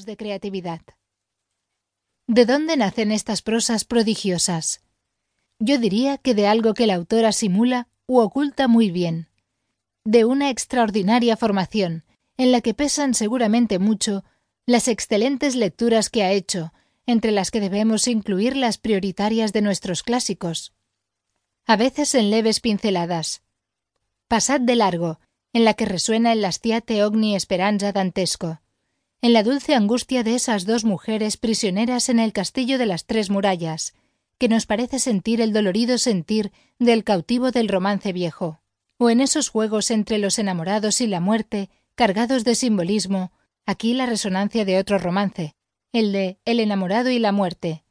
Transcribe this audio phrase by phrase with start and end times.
[0.00, 0.80] de creatividad.
[2.26, 4.80] ¿De dónde nacen estas prosas prodigiosas?
[5.58, 9.28] Yo diría que de algo que la autora simula u oculta muy bien,
[10.04, 12.04] de una extraordinaria formación,
[12.38, 14.24] en la que pesan seguramente mucho
[14.64, 16.72] las excelentes lecturas que ha hecho,
[17.04, 20.72] entre las que debemos incluir las prioritarias de nuestros clásicos.
[21.66, 23.42] A veces en leves pinceladas.
[24.26, 25.20] Pasad de largo,
[25.52, 28.62] en la que resuena el lastiate ogni esperanza dantesco,
[29.22, 33.30] en la dulce angustia de esas dos mujeres prisioneras en el castillo de las tres
[33.30, 33.94] murallas,
[34.36, 36.50] que nos parece sentir el dolorido sentir
[36.80, 38.60] del cautivo del romance viejo,
[38.98, 43.30] o en esos juegos entre los enamorados y la muerte, cargados de simbolismo,
[43.64, 45.54] aquí la resonancia de otro romance,
[45.92, 47.84] el de El enamorado y la muerte,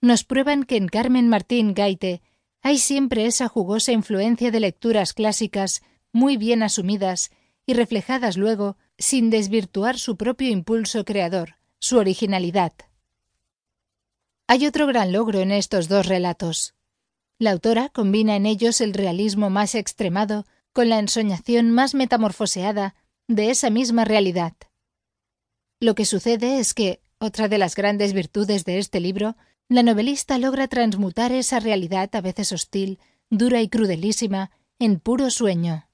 [0.00, 2.22] nos prueban que en Carmen Martín Gaite
[2.60, 5.80] hay siempre esa jugosa influencia de lecturas clásicas
[6.12, 7.30] muy bien asumidas
[7.66, 12.72] y reflejadas luego sin desvirtuar su propio impulso creador, su originalidad.
[14.46, 16.74] Hay otro gran logro en estos dos relatos.
[17.38, 22.94] La autora combina en ellos el realismo más extremado con la ensoñación más metamorfoseada
[23.28, 24.54] de esa misma realidad.
[25.80, 29.36] Lo que sucede es que, otra de las grandes virtudes de este libro,
[29.68, 32.98] la novelista logra transmutar esa realidad a veces hostil,
[33.30, 35.88] dura y crudelísima, en puro sueño.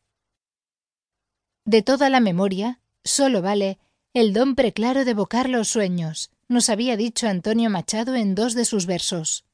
[1.68, 3.78] De toda la memoria, solo vale
[4.14, 8.64] el don preclaro de evocar los sueños, nos había dicho Antonio Machado en dos de
[8.64, 9.44] sus versos.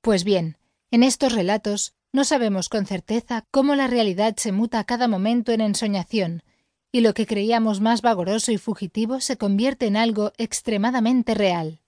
[0.00, 0.56] Pues bien,
[0.90, 5.52] en estos relatos no sabemos con certeza cómo la realidad se muta a cada momento
[5.52, 6.42] en ensoñación,
[6.90, 11.82] y lo que creíamos más vagoroso y fugitivo se convierte en algo extremadamente real.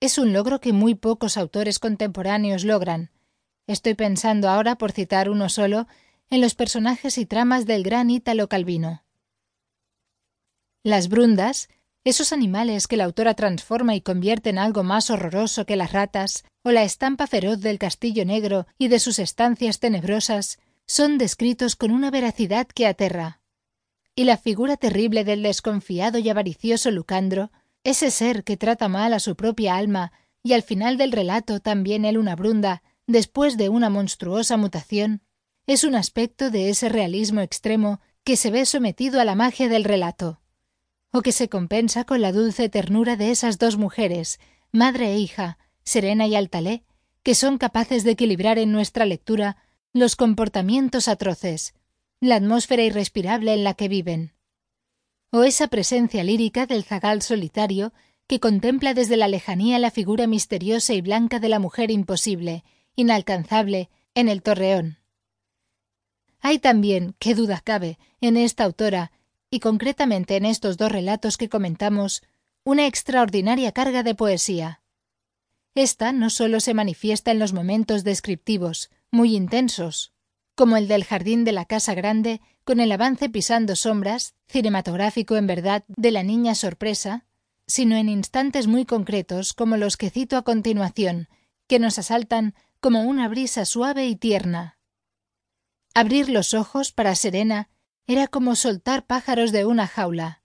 [0.00, 3.10] Es un logro que muy pocos autores contemporáneos logran.
[3.66, 5.86] Estoy pensando ahora, por citar uno solo,
[6.30, 9.04] en los personajes y tramas del gran Ítalo Calvino.
[10.82, 11.68] Las brundas
[12.04, 16.44] esos animales que la autora transforma y convierte en algo más horroroso que las ratas,
[16.62, 21.90] o la estampa feroz del castillo negro y de sus estancias tenebrosas, son descritos con
[21.90, 23.40] una veracidad que aterra.
[24.14, 27.50] Y la figura terrible del desconfiado y avaricioso Lucandro,
[27.84, 30.12] ese ser que trata mal a su propia alma
[30.42, 35.22] y al final del relato también él una brunda, después de una monstruosa mutación,
[35.66, 39.84] es un aspecto de ese realismo extremo que se ve sometido a la magia del
[39.84, 40.40] relato
[41.14, 44.40] o que se compensa con la dulce ternura de esas dos mujeres,
[44.72, 46.82] madre e hija, Serena y Altalé,
[47.22, 49.56] que son capaces de equilibrar en nuestra lectura
[49.92, 51.72] los comportamientos atroces,
[52.18, 54.32] la atmósfera irrespirable en la que viven.
[55.30, 57.92] O esa presencia lírica del zagal solitario
[58.26, 62.64] que contempla desde la lejanía la figura misteriosa y blanca de la mujer imposible,
[62.96, 64.98] inalcanzable, en el torreón.
[66.46, 69.12] Hay también, qué duda cabe, en esta autora
[69.48, 72.22] y concretamente en estos dos relatos que comentamos,
[72.64, 74.82] una extraordinaria carga de poesía.
[75.74, 80.12] Esta no solo se manifiesta en los momentos descriptivos, muy intensos,
[80.54, 85.46] como el del jardín de la casa grande, con el avance pisando sombras, cinematográfico en
[85.46, 87.24] verdad, de la niña sorpresa,
[87.66, 91.28] sino en instantes muy concretos como los que cito a continuación,
[91.68, 94.73] que nos asaltan como una brisa suave y tierna.
[95.96, 97.70] Abrir los ojos para Serena
[98.08, 100.42] era como soltar pájaros de una jaula.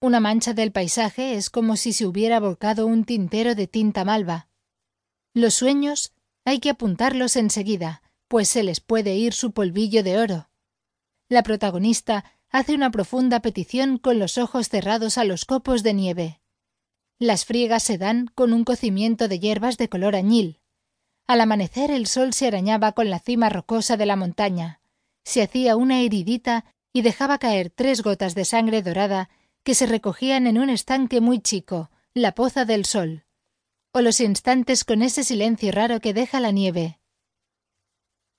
[0.00, 4.48] Una mancha del paisaje es como si se hubiera volcado un tintero de tinta malva.
[5.34, 6.14] Los sueños
[6.46, 10.48] hay que apuntarlos enseguida, pues se les puede ir su polvillo de oro.
[11.28, 16.40] La protagonista hace una profunda petición con los ojos cerrados a los copos de nieve.
[17.18, 20.59] Las friegas se dan con un cocimiento de hierbas de color añil.
[21.30, 24.80] Al amanecer el sol se arañaba con la cima rocosa de la montaña.
[25.22, 29.30] Se hacía una heridita y dejaba caer tres gotas de sangre dorada
[29.62, 33.26] que se recogían en un estanque muy chico, la poza del sol,
[33.92, 36.98] o los instantes con ese silencio raro que deja la nieve.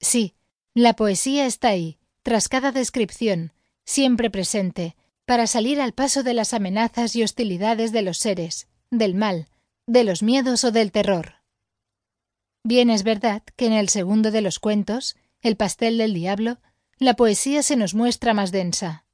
[0.01, 0.35] Sí,
[0.73, 3.53] la poesía está ahí, tras cada descripción,
[3.85, 9.15] siempre presente, para salir al paso de las amenazas y hostilidades de los seres, del
[9.15, 9.47] mal,
[9.87, 11.40] de los miedos o del terror.
[12.63, 16.59] Bien es verdad que en el segundo de los cuentos, El pastel del diablo,
[16.99, 19.05] la poesía se nos muestra más densa.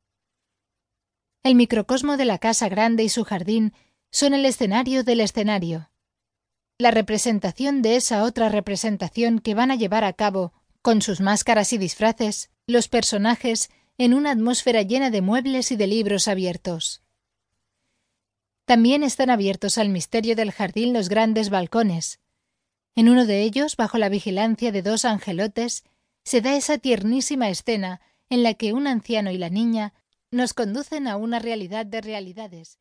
[1.41, 3.73] El microcosmo de la casa grande y su jardín
[4.11, 5.89] son el escenario del escenario.
[6.77, 10.51] La representación de esa otra representación que van a llevar a cabo,
[10.81, 15.87] con sus máscaras y disfraces, los personajes en una atmósfera llena de muebles y de
[15.87, 17.03] libros abiertos.
[18.65, 22.19] También están abiertos al misterio del jardín los grandes balcones.
[22.97, 25.83] En uno de ellos, bajo la vigilancia de dos angelotes,
[26.23, 29.93] se da esa tiernísima escena en la que un anciano y la niña
[30.31, 32.79] nos conducen a una realidad de realidades